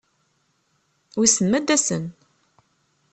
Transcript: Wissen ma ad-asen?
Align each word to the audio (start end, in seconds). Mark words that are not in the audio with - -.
Wissen 1.19 1.47
ma 1.47 1.55
ad-asen? 1.57 2.05